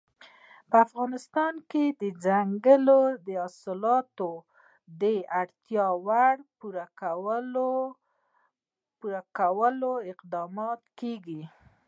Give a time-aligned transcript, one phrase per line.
[0.69, 4.31] په افغانستان کې د ځنګلي حاصلاتو
[5.01, 5.03] د
[5.39, 7.75] اړتیاوو
[8.99, 11.41] پوره کولو اقدامات کېږي.